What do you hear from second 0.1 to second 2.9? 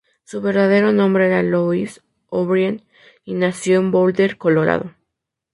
Su verdadero nombre era Louis O'Brien,